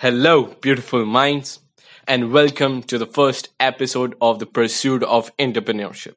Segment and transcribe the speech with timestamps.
[0.00, 1.60] Hello, beautiful minds,
[2.06, 6.12] and welcome to the first episode of the Pursuit of Entrepreneurship.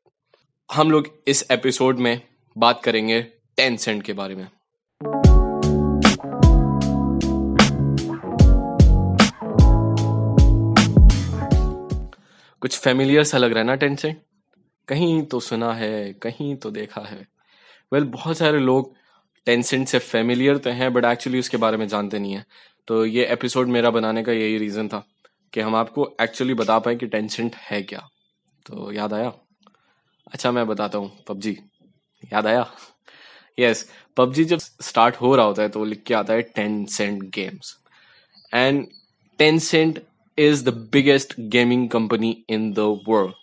[0.74, 2.22] हम लोग इस episode में
[2.58, 3.22] बात करेंगे
[3.58, 4.48] टेन सेंट के बारे में।
[12.62, 14.22] कुछ फेमिलियर सा लग रहा है ना टेन सेंट
[14.88, 17.28] कहीं तो सुना है कहीं तो देखा है।
[17.94, 18.96] वेल well, बहुत सारे लोग
[19.46, 22.46] टेंसेंट से फेमिलियर तो हैं बट एक्चुअली उसके बारे में जानते नहीं है।
[22.90, 25.04] तो ये एपिसोड मेरा बनाने का यही रीज़न था
[25.54, 28.00] कि हम आपको एक्चुअली बता पाए कि टेंसेंट है क्या।
[28.66, 29.32] तो याद आया?
[30.34, 31.52] अच्छा मैं बताता हूँ। पबजी।
[32.34, 32.66] याद आया?
[33.60, 33.86] यस
[34.18, 36.42] पबजी जब स्टार्ट हो रहा होता है तो लिख के आता है
[36.86, 37.76] Tencent games
[38.54, 38.88] and
[39.60, 40.02] Tencent
[40.38, 43.34] is the biggest gaming company in the world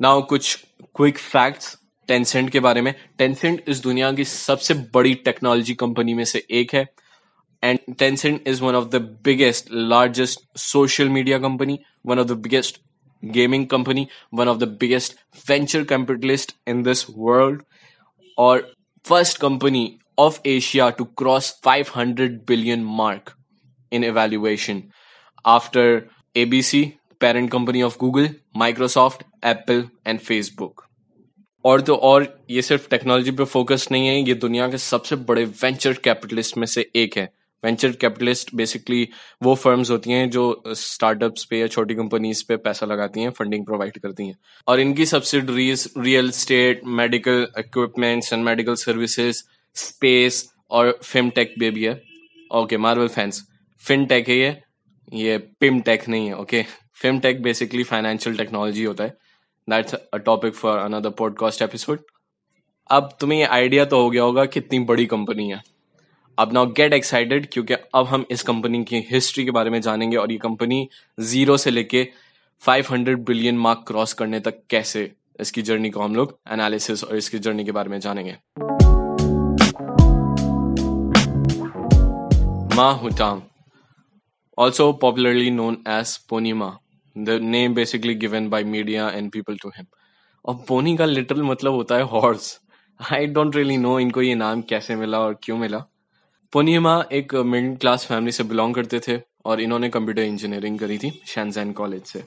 [0.00, 0.64] now कुछ
[0.96, 1.76] क्विक फैक्ट्स
[2.08, 6.74] टेंसेंट के बारे में। टेंसेंट इस दुनिया की सबसे बड़ी टेक्नोलॉजी कंपनी में से एक
[6.74, 6.86] है।
[7.61, 12.79] and Tencent is one of the biggest, largest social media company, one of the biggest
[13.23, 15.15] gaming company, one of the biggest
[15.45, 17.63] venture capitalist in this world,
[18.37, 18.63] or
[19.03, 23.35] first company of Asia to cross 500 billion mark
[23.91, 24.91] in evaluation
[25.45, 30.83] after ABC, parent company of Google, Microsoft, Apple and Facebook.
[31.65, 35.43] और तो और ये सिर्फ technology पे focus नहीं है ये दुनिया के सबसे बड़े
[35.45, 37.29] वेंचर कैपिटलिस्ट में से एक है
[37.64, 39.08] वेंचर कैपिटलिस्ट बेसिकली
[39.42, 43.64] वो फर्म्स होती हैं जो स्टार्टअप्स पे या छोटी कंपनीज़ पे पैसा लगाती हैं फंडिंग
[43.66, 44.36] प्रोवाइड करती हैं।
[44.68, 49.42] और इनकी subsidiaries real estate medical equipments and medical services
[49.76, 52.00] space और फिमटेक भी भी है।
[52.54, 53.42] ओके मार्वल फैंस
[53.82, 54.56] फिनटेक है ये।
[55.12, 59.16] ये पिमटेक नहीं है okay fintech basically financial technology होता है।
[59.68, 62.00] That's a topic for another podcast episode
[62.90, 65.60] अब तुम्हें ये आइडिया तो हो गया होगा कितनी बड़ी कंपनी है।
[66.42, 70.16] अब नाउ गेट एक्साइटेड क्योंकि अब हम इस कंपनी की हिस्ट्री के बारे में जानेंगे
[70.16, 70.88] और ये कंपनी
[71.20, 72.02] ज़ीरो से लेके
[72.62, 77.38] 500 बिलियन मार्क क्रॉस करने तक कैसे इसकी जर्नी को हम लोग एनालिसिस और इसकी
[77.38, 78.36] जर्नी के बारे में जानेंगे।
[82.76, 83.42] Ma Hutang,
[84.58, 86.72] also popularly known as Ponima,
[87.16, 89.86] the name basically given by media and people to him.
[90.44, 92.52] और पोनी का लिटरल मतलब होता है horse
[93.12, 95.84] I don't really know इनको ये नाम कैसे मिला और क्यों मिला।
[96.52, 101.10] पोनियमा एक मिडिल क्लास फैमिली से बिलोंग करते थे और इन्होंने कंप्यूटर इंजीनियरिंग करी थी
[101.26, 102.22] शैनजैन कॉलेज से।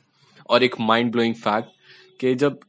[0.49, 1.69] और एक माइंड ब्लोइंग फैक्ट
[2.21, 2.59] कि जब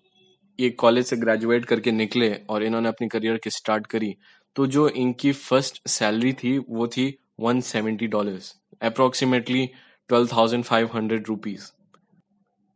[0.59, 4.15] ये कॉलेज से ग्रेजुएट करके निकले और इन्होंने अपनी करियर की स्टार्ट करी
[4.57, 8.39] तो जो इनकी फ़र्स्ट सैलरी थी, वो थी one seventy dollar
[8.83, 9.67] approximately
[10.11, 11.71] twelve thousand five hundred rupees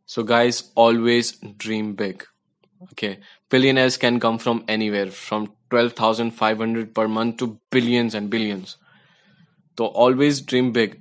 [0.09, 2.23] so guys always dream big
[2.81, 3.19] Okay.
[3.51, 8.77] Billionaires can come from anywhere, from 12,500 per month to billions and billions.
[9.77, 10.99] So always dream big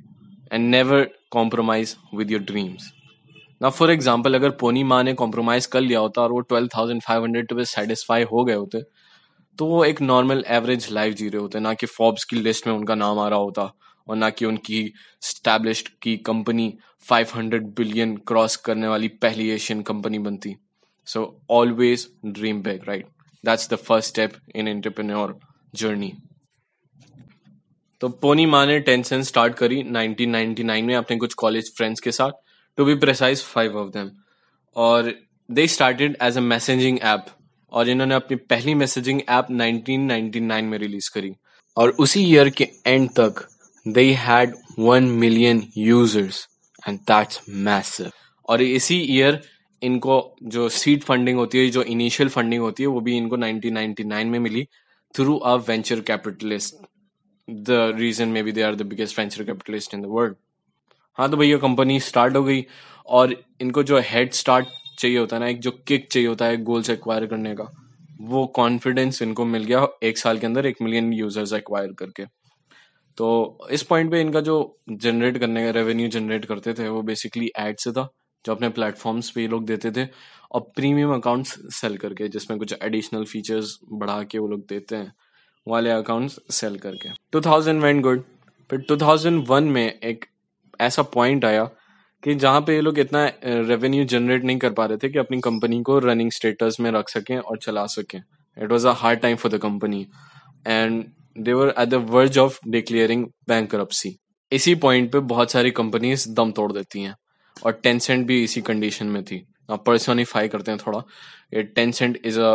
[0.50, 2.92] and never compromise with your dreams.
[3.62, 7.00] ना for example अगर Pony Ma ने compromise कर लिया होता और वो twelve thousand
[7.02, 8.82] five hundred पे satisfy हो गए होते
[9.58, 12.74] तो वो एक नॉर्मल एवरेज लाइफ जी रहे होते ना कि फॉब्स की लिस्ट में
[12.74, 13.70] उनका नाम आ रहा होता
[14.06, 14.82] और ना कि उनकी
[15.22, 16.72] स्टैब्लिश की कंपनी
[17.06, 20.56] 500 बिलियन क्रॉस करने वाली पहली एशियन कंपनी बनती
[21.08, 23.06] So always dream big, right?
[23.44, 25.34] That's the first step in entrepreneur
[25.74, 26.12] journey.
[28.00, 32.30] तो पोनी माँ ने टेंशन स्टार्ट करी 1999 में अपने कुछ कॉलेज फ्रेंड्स के साथ
[32.78, 34.10] to be precise five of them
[34.76, 35.12] और
[35.48, 37.26] they started as a messaging app
[37.72, 41.32] और इन्होंने अपनी पहली मैसेजिंग ऐप 1999 में रिलीज़ करी
[41.76, 43.44] और उसी ईयर के एंड तक
[43.86, 46.46] they had one million users
[46.88, 48.10] and that's massive
[48.48, 49.40] और इसी ईयर
[49.82, 54.24] इनको जो सीड फंडिंग होती है, जो इनिशियल फंडिंग होती है, वो भी इनको 1999
[54.24, 54.66] में मिली
[55.14, 56.74] through a venture capitalist
[57.48, 60.36] the reason may be they are the biggest venture capitalist in the world
[61.18, 62.64] हाँ तो भैया कंपनी स्टार्ट हो गई
[63.08, 64.66] और इनको जो हेड स्टार्ट
[64.98, 67.64] चाहिए होता है ना, एक जो किक चाहिए होता है गोल से एक्वायर करने का,
[68.20, 72.24] वो कॉन्फिडेंस इनको मिल गया एक साल के अंदर एक मिलियन यूज़र्स एक्वायर करके।
[73.18, 74.56] तो इस पॉइंट पे इनका जो
[74.90, 78.08] जनरेट करने का रेवेन्यू जनरेट करते थे, वो बेसिकली एड से था।
[78.44, 80.06] जो अपने प्लेटफॉर्म्स पे ये लोग देते थे,
[80.52, 85.12] और प्रीमियम अकाउंट्स सेल करके, जिसमें कुछ एडिशनल फीचर्स बढ़ा के वो लोग देते हैं,
[85.66, 88.22] वाले अकाउंट्स सेल करके। 2000 वेंट गुड
[88.70, 90.24] फिर 2001 में एक
[90.80, 91.64] ऐसा पॉइंट आया
[92.22, 95.40] कि जहाँ पे ये लोग इतना रेवेन्यू जनरेट नहीं कर पा रहे थे कि अपनी
[95.40, 99.36] कंपनी को रनिंग स्टेटस में रख सकें और चला सकें। It was a hard time
[99.36, 100.06] for the company
[100.66, 101.04] and
[101.38, 103.74] they were at the verge of declaring bank
[104.52, 107.14] इसी पॉइंट पे बहुत सारी कंपनीज़ दम तोड़ देती हैं।
[107.56, 110.98] और टेंसेंट भी इसी कंडीशन में थी। आप पर्सनिफाई करते हैं थोड़ा।
[111.54, 112.54] ये टेंसेंट इज़ अ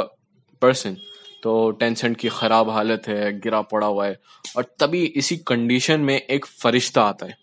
[0.62, 0.97] पर्सन
[1.44, 4.19] तो टेंसेंट की खराब हालत है, गिरा पड़ा हुआ है।
[4.57, 7.38] और तभी इसी कंडीशन में एक फरिश्ता आता है।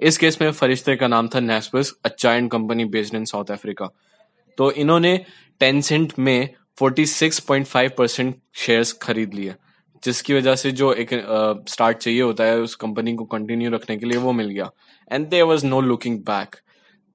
[0.00, 3.88] इस केस में फरिश्ते का नाम था Naspers a child company based in South Africa
[4.58, 5.16] तो इन्होंने
[5.60, 6.48] टेंसेंट में
[6.78, 9.54] 46.5 परसेंट शेयर्स खरीद लिए,
[10.02, 11.08] जिसकी वजह से जो एक
[11.68, 14.70] स्टार्ट चाहिए होता है, उस कंपनी को कंटिन्यू रखने के लिए वो मिल गया।
[15.10, 16.56] And there was no looking back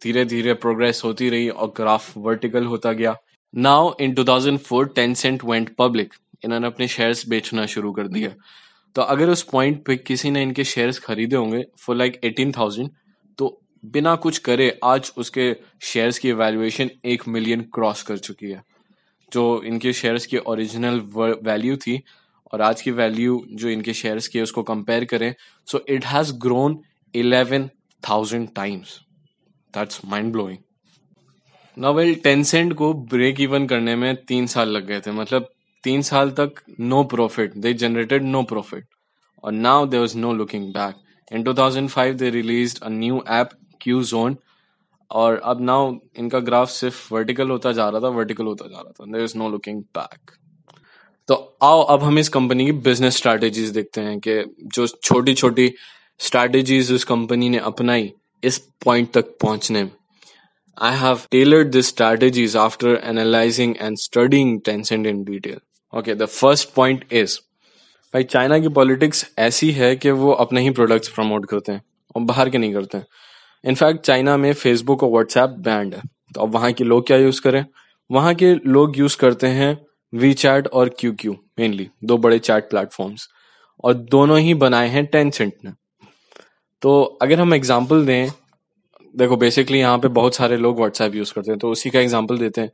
[0.01, 3.15] धीरे धीरे प्रोग्रेस होती रही और ग्राफ वर्टिकल होता गया।
[3.53, 6.13] Now in 2004 Tencent went public
[6.45, 8.29] इन्होंने अपने शेयर्स बेचना शुरू कर दिया
[8.95, 12.89] तो अगर उस पॉइंट पे किसी ने इनके शेयर्स खरीदे होंगे फॉर लाइक एटीन थाउज़ेंड
[13.37, 18.61] तो बिना कुछ करे आज उसके शेयर्स की वैल्यूएशन एक मिलियन क्रॉस कर चुकी है।
[19.31, 20.99] जो इनके शेयर्स की ओरिजिनल
[21.43, 22.01] वैल्यू थी
[22.53, 25.33] और आज की वैल्यू जो इनके शेयर्स की है, उसको कंपेयर करें
[25.67, 26.79] so it has grown
[27.13, 27.69] eleven
[28.03, 28.99] thousand times
[29.73, 30.57] that's mind blowing
[31.77, 35.49] novel Tencent को ब्रेक इवन करने में तीन साल लग गए थे। मतलब
[35.83, 38.85] तीन साल तक no profit they generated no profit
[39.43, 40.95] और now there was no looking back
[41.31, 43.49] in 2005 they release a new app
[43.81, 44.37] Q zone
[45.11, 48.91] और अब नाउ इनका ग्राफ सिर्फ़ वर्टिकल होता जा रहा था वर्टिकल होता जा रहा
[48.91, 50.31] था। There is no looking back
[51.29, 55.73] तो आओ, अब हम इस कंपनी की बिज़नेस स्ट्रैटेजीज देखते हैं कि जो छोटी छोटी
[56.19, 58.11] स्ट्रैटेजीज उस कंपनी ने अपनाई।
[58.43, 59.91] इस पॉइंट तक पहुँचने। में
[60.83, 65.59] I have tailored these strategies after analyzing and studying Tencent in detail.
[65.95, 67.39] Okay the first point is
[68.13, 71.81] भाई चाइना की पॉलिटिक्स ऐसी है कि वो अपने ही प्रोडक्ट्स प्रमोट करते हैं
[72.15, 73.05] और बाहर के नहीं करते। हैं
[73.63, 76.01] इनफैक्ट चाइना में फेसबुक और व्हाट्सएप बैंड है।
[76.35, 77.65] तो अब वहाँ के लोग क्या यूज़ करें?
[78.11, 79.77] वहाँ के लोग यूज़ करते हैं
[80.13, 83.29] वी चैट और क्यू क्यू मेनली दो बड़े चैट प्लेटफॉर्म्स
[83.83, 85.71] और दोनों ही बनाए हैं टेंसेंट ने।
[86.81, 88.29] तो अगर हम एग्ज़ाम्पल दें,
[89.13, 92.37] देखो बेसिकली यहाँ पे बहुत सारे लोग व्हाट्सएप यूज़ करते हैं तो उसी का एग्ज़ाम्पल
[92.37, 92.71] देते हैं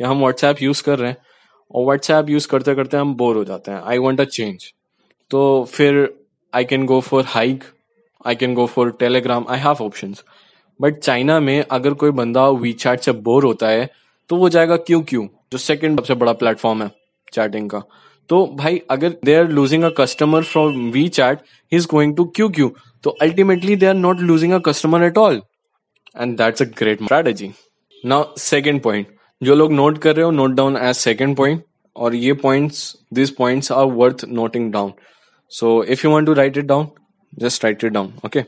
[0.00, 1.16] कि हम व्हाट्सएप यूज़ कर रहे हैं
[1.70, 4.72] और व्हाट्सएप यूज़ करते करते हम बोर हो जाते हैं। आई वॉन्ट अ चेंज
[5.30, 6.08] तो फिर
[6.52, 7.64] I can go for Hike
[8.26, 10.14] I can go for Telegram I have option
[10.80, 13.88] but China में अगर कोई बंदा वी चैट से बोर होता है
[14.30, 15.28] तो वो जाएगा क्यू क्यू?
[15.52, 16.90] जो सेकेंड सबसे बड़ा प्लेटफॉर्म है
[17.32, 17.82] चैटिंग का।
[18.30, 21.38] तो भाई, अगर they are losing a customer from WeChat
[21.72, 22.68] he is going to Q Q?
[23.04, 25.42] तो ultimately they are not losing a customer at all
[26.20, 27.52] and that's a great strategy
[28.06, 29.06] now second point
[29.42, 31.64] जो लोग note कर रहे हो note down as second point
[31.96, 34.92] और ये points this points are worth noting down
[35.50, 36.88] so if you want to write it down
[37.38, 38.44] just write it down okay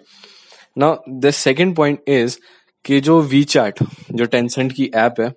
[0.79, 2.39] now the second point is
[2.85, 3.75] कि जो WeChat
[4.13, 5.33] जो Tencent की app है,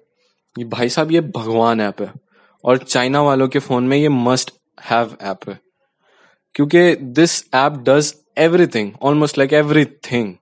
[0.60, 2.14] ये भाई साहब, ये भगवान ऐप है।
[2.66, 4.52] और चाइना वालों के फ़ोन में ये मस्ट
[4.90, 5.60] हैव ऐप है।
[6.56, 10.34] क्योंकि this app does everything almost like everything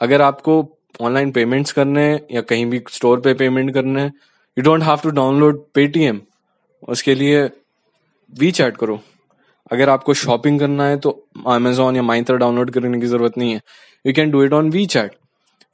[0.00, 0.56] अगर आपको
[1.00, 4.12] ऑनलाइन पेमेंट्स करने हैं या कहीं भी स्टोर पे पेमेंट करने हैं
[4.56, 6.20] you don't have to download Paytm
[6.88, 7.44] उसके लिए
[8.32, 8.98] वी चैट करो।
[9.70, 11.10] अगर आपको शॉपिंग करना है तो
[11.46, 13.60] अमेजोन या माइंत्रा डाउनलोड करने की ज़रूरत नहीं है।
[14.04, 15.16] You can do it on WeChat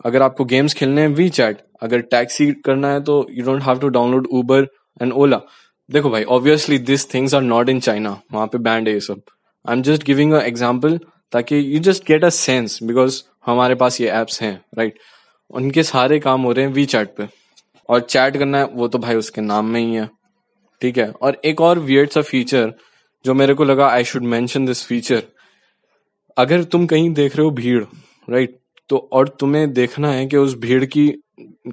[0.04, 3.78] अगर आपको गेम्स खेलने हैं वी चैट अगर टैक्सी करना है तो you don't have
[3.80, 4.66] to download Uber
[5.02, 5.40] and Ola
[5.88, 9.20] देखो भाई obviously this things are not in China वहाँ पे बैंड है ये सब.
[9.64, 10.98] I am just giving example
[11.34, 14.98] ताकि you just get a sense because हमारे पास ये एप्स हैं राइट
[15.50, 17.28] उनके सारे काम हो रहे हैं वी चैट पे।
[17.88, 20.08] और चैट करना है, वो तो भाई उसके नाम में ही है।
[20.82, 21.10] ठीक है?
[21.10, 22.72] और एक और वियर्ड सा फीचर
[23.24, 25.22] जो मेरे को लगा I should mention this feature
[26.36, 27.82] अगर तुम कहीं देख रहे हो भीड़
[28.28, 28.58] राइट
[28.90, 31.06] तो और तुम्हें देखना है कि उस भीड़ की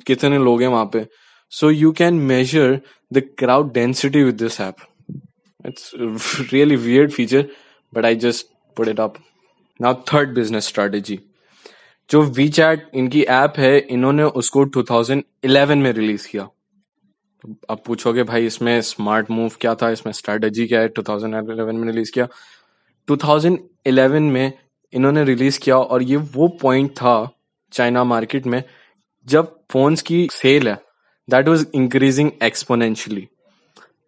[0.07, 1.05] कितने लोग हैं वहाँ पे।
[1.51, 2.79] So you can measure
[3.13, 4.75] the crowd density with this app
[5.65, 5.91] it's
[6.53, 7.45] really weird feature
[7.93, 8.47] but I just
[8.77, 9.15] put it up
[9.81, 11.19] now third business strategy
[12.09, 16.47] जो वी चैट इनकी ऐप है, इन्होंने उसको 2011 में रिलीज़ किया।
[17.69, 19.89] अब पूछोगे, भाई, इसमें स्मार्ट मूव क्या था?
[19.89, 20.88] इसमें स्ट्रेटेजी क्या है?
[20.89, 22.27] 2011 में रिलीज़ किया।
[23.07, 24.53] 2011 में
[24.93, 27.15] इन्होंने रिलीज़ किया और ये वो पॉइंट था
[27.71, 28.63] चाइना मार्केट में,
[29.27, 30.75] जब फोन्स की सेल है
[31.27, 33.27] दैट वाज इंक्रीजिंग एक्सपोनेंशियली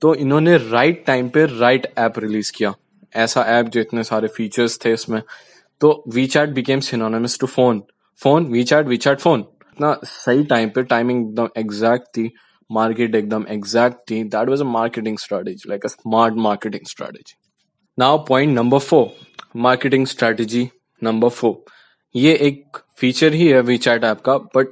[0.02, 2.74] तो इन्होंने राइट टाइम पे राइट ऐप रिलीज़ किया।
[3.16, 5.22] ऐसा ऐप जो इतने सारे फीचर्स थे इसमें
[5.82, 7.82] तो WeChat became synonymous to phone
[8.22, 12.30] phone WeChat WeChat phone इतना सही टाइम पे टाइमिंग एकदम एग्जैक्ट थी
[12.70, 14.24] मार्केट एकदम एग्जैक्ट थी.
[14.24, 17.36] That was a marketing strategy like a smart marketing strategy
[17.98, 19.10] now point number four
[19.58, 20.68] marketing strategy
[21.02, 21.64] number four
[22.16, 24.68] ये एक feature ही है वी चैट ऐप का बट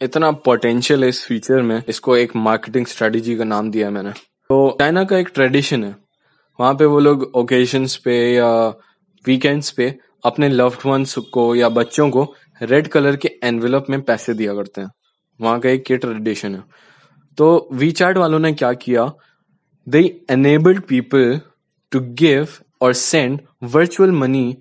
[0.00, 4.76] इतना पोटेंशियल है इस फीचर में, इसको एक मार्केटिंग स्ट्रेटेजी का नाम दिया मैंने। तो
[4.80, 5.94] चाइना का एक ट्रेडिशन है।
[6.58, 8.48] वहाँ पे वो लोग ओकेजन्स पे या
[9.24, 9.88] वीकेंड्स पे
[10.24, 14.80] अपने लव्ड वंस को या बच्चों को रेड कलर के एनवेलप में पैसे दिया करते
[14.80, 14.90] हैं।
[15.40, 16.62] वहाँ का एक ये ट्रेडिशन है।
[17.38, 19.12] तो वी चैट वालों ने क्या किया?
[19.88, 20.08] They
[21.90, 22.48] टू गिव
[22.80, 24.58] और send virtual money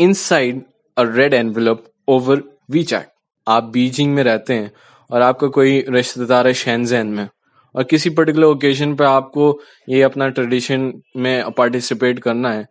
[0.12, 0.62] inside
[0.98, 3.02] inside a red envelope over WeChat.
[3.48, 4.72] आप बीजिंग में रहते हैं
[5.10, 7.28] और आपका कोई रिश्तेदार है शेंजेन में
[7.74, 12.66] और किसी पर्टिकुलर ओकेजन पे आपको ये अपना ट्रेडिशन में पार्टिसिपेट करना है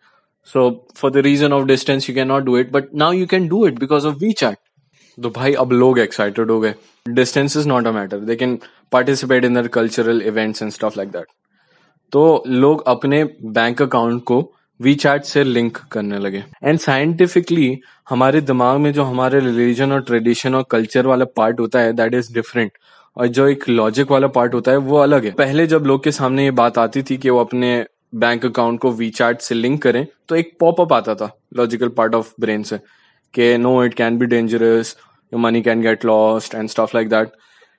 [0.47, 3.47] so for the reason of distance you can not do it but now you can
[3.47, 4.57] do it because of WeChat
[5.17, 6.73] तो भाई, अब लोग एक्साइटेड हो गए.
[7.05, 8.57] Distance is not a matter they can
[8.91, 11.25] participate in their cultural events and stuff like that
[12.13, 13.23] तो लोग अपने
[13.57, 14.41] bank account को
[14.79, 16.43] वी चैट से लिंक करने लगे.
[16.63, 17.77] एंड साइंटिफिकली
[18.09, 22.13] हमारे दिमाग में जो हमारे रिलीजन और ट्रेडिशन और कल्चर वाला पार्ट होता है दैट
[22.13, 22.71] इज़ डिफरेंट
[23.17, 25.31] और जो एक लॉजिक वाला पार्ट होता है, वो अलग है.
[25.33, 28.91] पहले जब लोग के सामने ये बात आती थी कि वो अपने बैंक अकाउंट को
[28.91, 32.77] वी से लिंक करें तो एक पॉपअप आता था लॉजिकल पार्ट ऑफ़ ब्रेन से,
[33.33, 34.95] कि no it can be dangerous
[35.31, 37.31] your money can get lost and stuff like that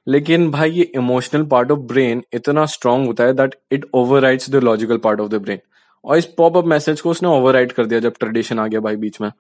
[0.07, 4.63] लेकिन भाई, ये इमोशनल पार्ट ऑफ़ ब्रेन इतना स्ट्रांग होता है that it over the
[4.65, 5.59] logical part of the brain
[6.05, 9.21] और इस पॉपअप मैसेज को उसने ओवर कर दिया जब ट्रेडिशन आ गया भाई बीच
[9.21, 9.31] में।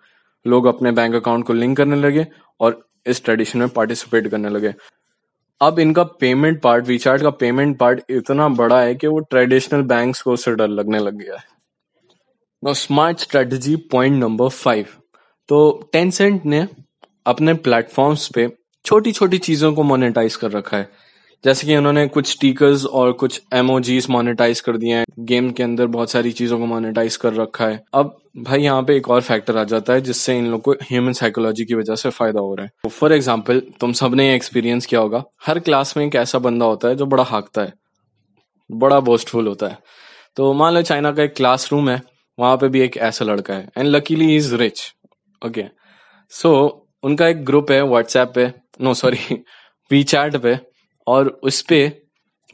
[0.47, 2.27] लोग अपने बैंक अकाउंट को लिंक करने लगे
[2.61, 4.75] और इस ट्रेडिशन में पार्टिसिपेट करने लगे।
[5.61, 10.17] अब इनका पेमेंट पार्ट वीचार्ट का पेमेंट पार्ट इतना बड़ा है कि वो ट्रेडिशनल बैंक
[10.25, 14.87] को उससे डर लगने लग गया है। Smart strategy point number five
[15.49, 16.67] तो टेंसेंट ने
[17.27, 18.49] अपने प्लेटफॉर्म्स पे
[18.85, 20.89] छोटी छोटी चीज़ों को मोनेटाइज कर रखा है।
[21.45, 25.87] जैसे कि उन्होंने कुछ स्टीकर्स और कुछ एमओजीज मोनेटाइज कर दिए हैं। गेम के अंदर
[25.89, 29.57] बहुत सारी चीज़ों को मोनेटाइज कर रखा है। अब भाई यहाँ पे एक और फैक्टर
[29.57, 32.67] आ जाता है, जिससे इन लोग को ह्यूमन साइकोलॉजी की वजह से फ़ायदा हो रहा
[32.67, 36.89] है। फॉर एग्ज़ाम्पल तुम सबने एक्सपीरियंस किया होगा। हर क्लास में एक ऐसा बंदा होता
[36.89, 37.73] है जो बड़ा हाकता है।
[38.71, 39.79] बड़ा बोस्टफुल होता है।
[40.37, 42.01] तो मान लो चाइना का एक क्लासरूम है,
[42.39, 44.83] वहाँ पे भी एक ऐसा लड़का है and luckily is rich
[45.43, 45.65] okay
[46.33, 46.53] so
[47.03, 49.43] उनका एक ग्रुप है व्हाट्सएप पे नो सॉरी
[49.91, 50.59] वी चैट पे।
[51.11, 51.81] और उस पे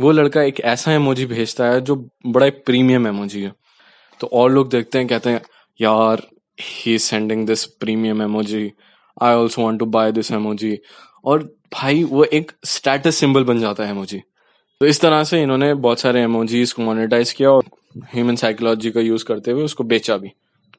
[0.00, 1.96] वो लड़का एक ऐसा एमोजी भेजता है जो
[2.26, 3.52] बड़ा एक प्रीमियम एमोजी है।
[4.20, 5.40] तो और लोग देखते हैं, कहते हैं,
[5.80, 6.22] यार
[6.58, 8.70] he sending this premium emoji
[9.22, 10.78] I also want to buy this emoji
[11.24, 14.20] और भाई, वो एक स्टेटस सिंबल बन जाता है एमोजी
[14.80, 17.64] तो इस तरह से इन्होंने बहुत सारे एमोजीज को मोनेटाइज किया और
[18.14, 20.30] ह्यूमन साइकोलॉजी का यूज़ करते हुए उसको बेचा भी।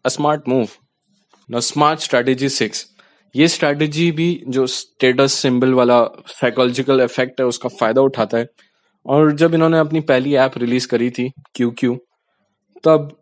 [0.06, 2.86] A smart move smart strategy six
[3.36, 8.48] ये स्ट्रेटेजी भी जो स्टेटस सिंबल वाला साइकोलॉजिकल इफ़ेक्ट है, उसका फ़ायदा उठाता है।
[9.06, 11.98] और जब इन्होंने अपनी पहली ऐप रिलीज़ करी थी क्यू क्यू
[12.84, 13.16] तब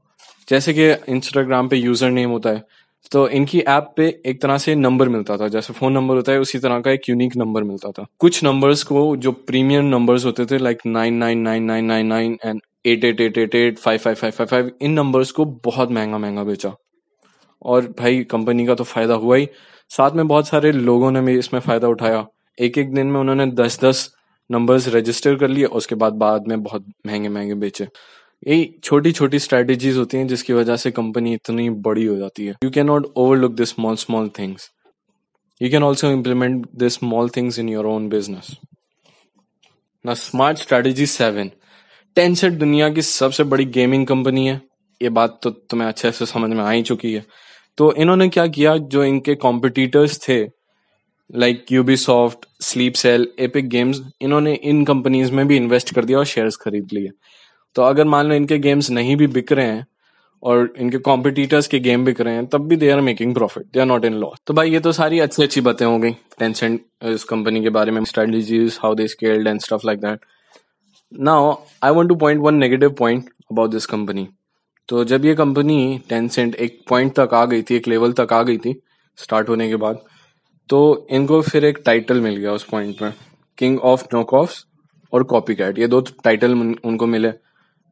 [0.47, 2.63] जैसे कि इंस्टाग्राम पे यूज़र नेम होता है
[3.11, 6.39] तो इनकी ऐप पे एक तरह से नंबर मिलता था। जैसे फ़ोन नंबर होता है,
[6.39, 10.45] उसी तरह का एक यूनिक नंबर मिलता था। कुछ नंबर्स को, जो प्रीमियम नंबर्स होते
[10.45, 13.99] थे like nine nine nine nine nine nine and eight eight eight eight eight five
[13.99, 16.73] five five five five in numbers को बहुत महँगा महँगा बेचा।
[17.61, 19.47] और भाई कंपनी का तो फ़ायदा हुआ ही।
[19.91, 22.25] साथ में बहुत सारे लोगों ने भी इसमें फ़ायदा उठाया।
[22.57, 24.09] एक एक दिन में उन्होंने दस दस
[24.49, 27.87] नंबर्स रजिस्टर कर लिए, उसके बाद बाद में बहुत महँगे महँगे बेचे।
[28.47, 32.55] यही छोटी छोटी स्ट्रेटेजीज होती हैं जिसकी वजह से कंपनी इतनी बड़ी हो जाती है।
[32.63, 34.69] You can not overlook this small small things
[35.61, 38.55] you can also implement this small things in your own business
[40.05, 41.51] ना स्मार्ट स्ट्रेटेजी सेवन
[42.17, 44.61] टेंसेट दुनिया की सबसे बड़ी गेमिंग कंपनी है।
[45.01, 47.23] ये बात तो तुम्हें अच्छे से समझ में आ ही चुकी है।
[47.77, 50.43] तो इन्होंने क्या किया, जो इनके कॉम्पिटिटर्स थे
[51.29, 56.17] like Ubisoft sleep cell Epic Games इन्होंने इन कंपनीज़ में भी इन्वेस्ट कर दिया
[56.17, 57.09] और शेयर्स खरीद लिए।
[57.75, 59.85] तो अगर मान लो इनके गेम्स नहीं भी बिक रहे हैं
[60.43, 63.79] और इनके कॉम्पिटिटर्स के गेम बिक रहे हैं, तब भी they are making profit they
[63.79, 66.81] are not in loss तो भाई ये तो सारी अच्छी अच्छी बातें हो गई। टेंसेंट
[67.05, 70.19] इस कंपनी के बारे में strategies how they scaled and stuff like that
[71.11, 71.53] now
[71.83, 74.27] I want to point one negative point about this company
[74.89, 78.41] तो जब ये कंपनी टेंसेंट एक पॉइंट तक आ गई थी, एक लेवल तक आ
[78.43, 78.75] गई थी
[79.17, 79.99] स्टार्ट होने के बाद
[80.69, 83.13] तो इनको फिर एक टाइटल मिल गया उस पॉइंट में
[83.57, 84.33] किंग ऑफ़ नोक
[85.13, 87.31] और कॉपी कैट ये दो टाइटल उनको मिले,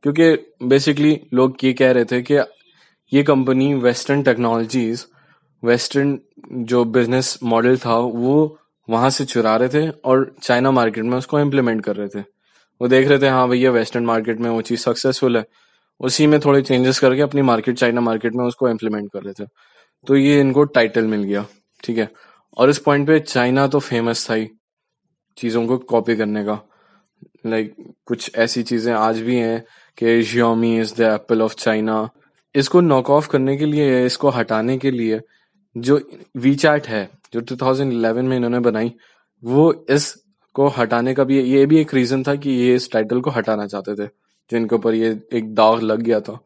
[0.03, 2.39] क्योंकि बेसिकली लोग ये कह रहे थे कि
[3.11, 5.05] ये कंपनी वेस्टर्न टेक्नोलॉजीज़
[5.63, 6.17] वेस्टर्न
[6.51, 8.57] जो बिज़नेस मॉडल था, वो
[8.89, 12.19] वहाँ से चुरा रहे थे और चाइना मार्केट में उसको इम्प्लीमेंट कर रहे थे।
[12.81, 15.45] वो देख रहे थे हाँ भैया वेस्टर्न मार्केट में वो चीज़ सक्सेसफुल है।
[16.03, 19.47] उसी में थोड़े चेंजेस करके अपनी मार्केट चाइना मार्केट में उसको इम्प्लीमेंट कर रहे थे।
[20.07, 21.45] तो ये इनको टाइटल मिल गया
[21.83, 22.09] ठीक है?
[22.57, 24.47] और इस पॉइंट पे चाइना तो फ़ेमस था ही
[25.37, 26.59] चीज़ों को कॉपी करने का।
[27.45, 29.63] लाइक like, कुछ ऐसी चीज़ें आज भी हैं
[29.97, 32.09] कि Xiaomi is the Apple of China
[32.55, 35.19] इसको नॉक ऑफ़ करने के लिए इसको हटाने के लिए
[35.75, 35.99] जो
[36.37, 36.57] वी
[36.87, 38.93] है जो 2011 में इन्होंने बनाई
[39.43, 43.29] वो इसको हटाने का भी ये भी एक रीजन था कि ये इस टाइटल को
[43.29, 44.09] हटाना चाहते थे।
[44.51, 46.37] जिनके ऊपर ये एक दाग लग गया था,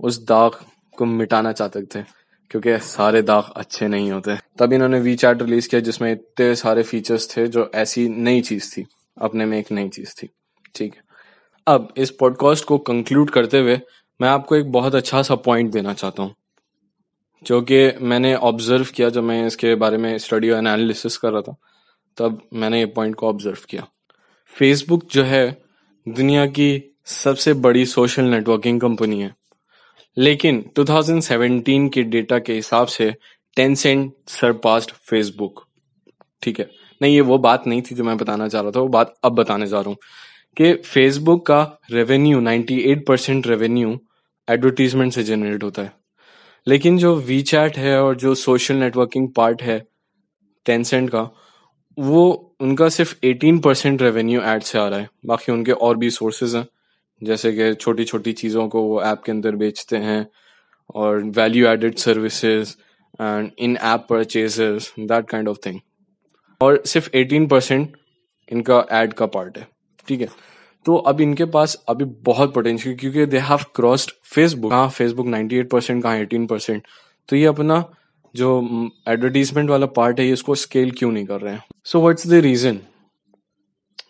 [0.00, 0.64] उस दाग
[0.98, 2.02] को मिटाना चाहते थे,
[2.50, 6.82] क्योंकि सारे दाग अच्छे नहीं होते। तब इन्होंने वी चैट रिलीज़ किया, जिसमें इतने सारे
[6.82, 10.28] फीचर्स थे जो ऐसी नई चीज़ थी, अपने में एक नई चीज़ थी।
[10.74, 11.02] ठीक है।
[11.66, 13.80] अब इस पॉडकास्ट को कंक्लूड करते हुए
[14.20, 16.34] मैं आपको एक बहुत अच्छा सा पॉइंट देना चाहता हूँ,
[17.42, 21.42] जो कि मैंने ऑब्ज़र्व किया जब मैं इसके बारे में स्टडी और एनालिसिस कर रहा
[21.42, 21.54] था,
[22.18, 23.86] तब मैंने ये पॉइंट को ऑब्ज़र्व किया।
[24.56, 25.62] फेसबुक जो है
[26.06, 29.34] दुनिया की सबसे बड़ी सोशल नेटवर्किंग कंपनी है।
[30.18, 33.14] लेकिन 2017 के डेटा के हिसाब से
[33.56, 35.66] टेंसेंट सरपास्ड फेसबुक
[36.42, 36.70] ठीक है?
[37.02, 39.32] नहीं, ये वो बात नहीं थी जो मैं बताना चाह रहा था, वो बात अब
[39.32, 39.96] बताने जा रहा हूँ
[40.56, 44.00] कि फेसबुक का रेवेन्यू 98 परसेंट रेवेन्यू
[44.50, 45.92] एडवर्टीजमेंट से जनरेट होता है।
[46.68, 49.86] लेकिन जो वी चैट है और जो सोशल नेटवर्किंग पार्ट है
[50.66, 51.30] टेंसेंट का,
[51.98, 56.10] वो उनका सिर्फ़ 18 परसेंट रेवेन्यू एड से आ रहा है। बाकी उनके और भी
[56.10, 56.68] सोर्सेज हैं।
[57.22, 60.26] जैसे कि छोटी छोटी चीज़ों को वो ऐप के अंदर बेचते हैं
[60.94, 62.74] और value added services
[63.22, 65.80] and in app purchases that kind of thing
[66.60, 67.96] और सिर्फ़ 18 परसेंट
[68.52, 69.66] इनका एड का पार्ट है,
[70.08, 70.28] ठीक है?
[70.86, 75.70] तो अब इनके पास अभी बहुत पोटेंशियल क्योंकि दे हैव क्रॉस्ड फेसबुक हाँ फेसबुक 98
[75.72, 76.82] परसेंट कहाँ एटीन परसेंट
[77.28, 77.84] तो ये अपना
[78.34, 78.50] जो
[79.08, 81.62] एडवर्टीजमेंट वाला पार्ट है, ये इसको स्केल क्यों नहीं कर रहे हैं?
[81.84, 82.78] So what's the reason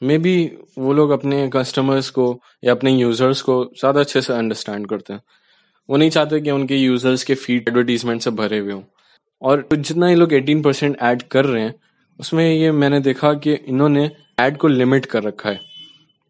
[0.02, 0.35] may be
[0.78, 2.26] वो लोग अपने कस्टमर्स को
[2.64, 5.21] या अपने यूज़र्स को ज़्यादा अच्छे से अंडरस्टैंड करते हैं।
[5.88, 8.83] वो नहीं चाहते कि उनके यूज़र्स के फ़ीड एडवर्टीजमेंट से भरे हुए हों।
[9.42, 11.75] और जितना ये लोग 18 परसेंट एड कर रहे हैं,
[12.19, 15.69] उसमें ये मैंने देखा कि इन्होंने एड को लिमिट कर रखा है।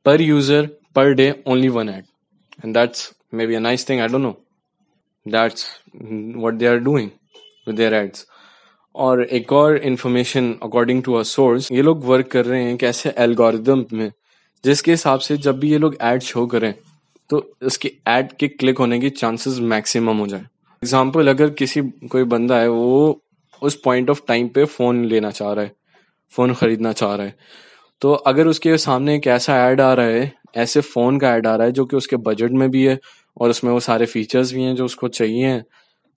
[0.06, 0.60] Per user,
[0.96, 2.04] per day, only one ad
[2.58, 3.00] and that's
[3.30, 4.36] maybe a nice thing, i don't know
[5.26, 5.66] that's
[6.42, 7.10] what they are doing
[7.66, 8.22] with their ads
[8.94, 13.14] और एक और information according to a source ये लोग work कर रहे हैं कैसे
[13.18, 14.10] एल्गोरिदम में,
[14.64, 16.72] जिसके हिसाब से जब भी ये लोग एड शो करें
[17.30, 22.24] तो उसके एड के क्लिक होने की चांसेस मैक्सिमम हो जाए। एग्ज़ाम्पल अगर किसी, कोई
[22.24, 23.20] बंदा है, वो
[23.62, 25.72] उस पॉइंट ऑफ़ टाइम पे फ़ोन लेना चाह रहा है
[26.32, 27.34] फ़ोन खरीदना चाह रहा है
[28.02, 31.54] तो अगर उसके सामने एक ऐसा ऐड आ रहा है, ऐसे फ़ोन का ऐड आ
[31.56, 32.98] रहा है, जो कि उसके बजट में भी है,
[33.36, 35.62] और उसमें वो सारे फीचर्स भी हैं जो उसको चाहिए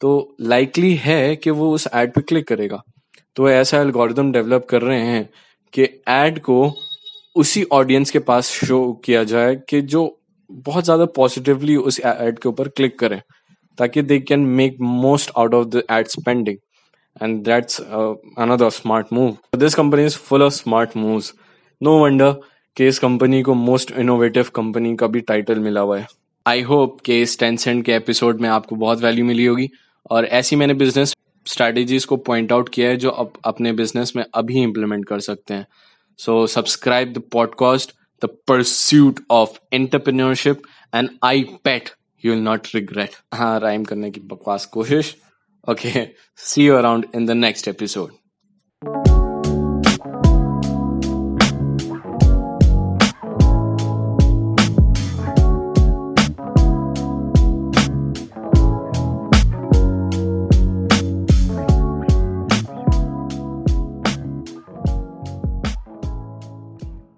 [0.04, 2.82] तो लाइकली है कि वो उस एड पे क्लिक करेगा।
[3.36, 5.30] तो ऐसा एल्गोरिदम डेवलप कर रहे हैं
[5.74, 6.58] कि एड को
[7.36, 10.02] उसी ऑडियंस के पास शो किया जाए कि जो
[10.50, 13.22] बहुत ज़्यादा पॉजिटिवली उस एड के ऊपर क्लिक करें,
[13.78, 16.58] ताकि they can make most out of the ad spending
[17.22, 21.34] and that's another smart move this company is full of smart moves
[21.82, 22.36] no wonder
[22.78, 26.08] कि इस कंपनी को मोस्ट इनोवेटिव कंपनी का भी टाइटल मिला हुआ है।
[26.46, 29.70] आई होप कि इस टेंसेंट के एपिसोड में आपको बहुत वैल्यू मिली होगी।
[30.12, 34.24] और ऐसी मैंने बिज़नेस स्ट्रेटेजीज को पॉइंट आउट किया है जो आप अपने बिज़नेस में
[34.34, 35.66] अभी इंप्लीमेंट कर सकते हैं।
[36.20, 40.62] So subscribe the podcast the pursuit of entrepreneurship
[40.96, 41.90] and I bet
[42.24, 45.16] you will not regret हाँ राइम करने की बकवास, कोशिश।
[45.70, 48.23] Okay see you around in the next episode